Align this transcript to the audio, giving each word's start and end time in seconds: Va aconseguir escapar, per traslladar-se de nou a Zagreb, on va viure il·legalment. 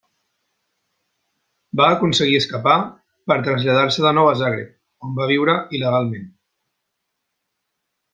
Va 1.81 1.89
aconseguir 1.97 2.39
escapar, 2.43 2.77
per 3.31 3.37
traslladar-se 3.49 4.05
de 4.07 4.13
nou 4.21 4.31
a 4.31 4.35
Zagreb, 4.43 4.73
on 5.09 5.13
va 5.21 5.29
viure 5.33 5.59
il·legalment. 5.79 6.25